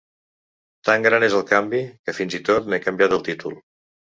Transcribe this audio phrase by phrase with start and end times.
[0.89, 3.63] Tan gran és el canvi, que fins i tot n’he canviat el títol.